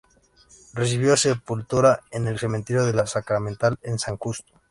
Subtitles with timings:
[0.73, 4.51] Recibió sepultura en el cementerio de la Sacramental de San Justo.